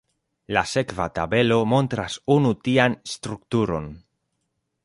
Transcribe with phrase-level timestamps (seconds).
[0.55, 3.91] La sekva tabelo montras unu tian strukturon.